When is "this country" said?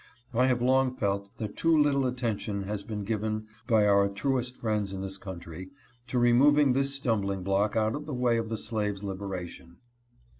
5.03-5.69